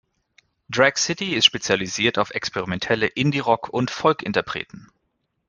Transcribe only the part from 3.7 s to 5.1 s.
Folk-Interpreten.